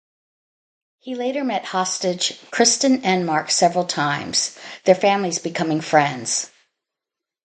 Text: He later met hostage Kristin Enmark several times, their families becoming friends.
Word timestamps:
He 0.97 1.13
later 1.13 1.43
met 1.43 1.63
hostage 1.65 2.39
Kristin 2.49 3.03
Enmark 3.03 3.51
several 3.51 3.85
times, 3.85 4.57
their 4.85 4.95
families 4.95 5.37
becoming 5.37 5.79
friends. 5.79 6.49